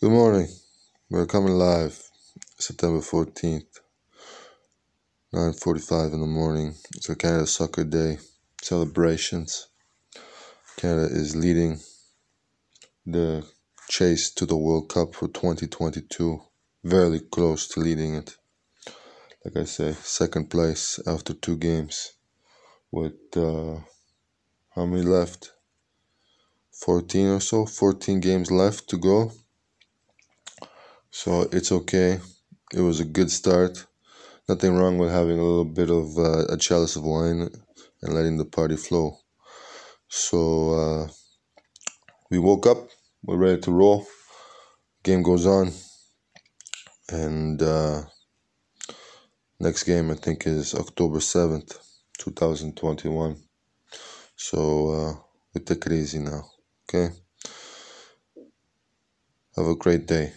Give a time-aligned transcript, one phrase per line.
[0.00, 0.46] Good morning.
[1.10, 2.00] We're coming live
[2.56, 3.80] September 14th,
[5.34, 6.76] 9.45 in the morning.
[6.94, 8.18] It's a Canada Soccer Day
[8.62, 9.66] celebrations.
[10.76, 11.80] Canada is leading
[13.06, 13.44] the
[13.88, 16.42] chase to the World Cup for 2022.
[16.84, 18.36] Very close to leading it.
[19.44, 22.12] Like I say, second place after two games
[22.92, 23.78] with uh,
[24.76, 25.54] how many left?
[26.84, 29.32] 14 or so, 14 games left to go.
[31.20, 32.20] So it's okay.
[32.72, 33.84] It was a good start.
[34.48, 37.50] Nothing wrong with having a little bit of uh, a chalice of wine
[38.02, 39.18] and letting the party flow.
[40.06, 40.38] So
[40.74, 41.08] uh,
[42.30, 42.78] we woke up,
[43.24, 44.06] we're ready to roll.
[45.02, 45.72] Game goes on,
[47.10, 48.02] and uh,
[49.58, 51.78] next game I think is October 7th,
[52.18, 53.42] 2021.
[54.36, 55.14] So uh,
[55.52, 56.44] we take it easy now,
[56.84, 57.12] okay?
[59.56, 60.32] Have a great day.